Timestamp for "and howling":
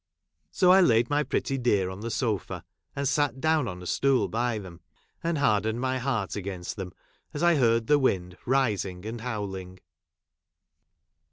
9.05-9.77